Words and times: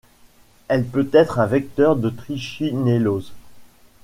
Elle 0.67 0.83
peut 0.83 1.11
être 1.13 1.37
un 1.37 1.45
vecteur 1.45 1.95
de 1.95 2.09
trichinellose. 2.09 3.33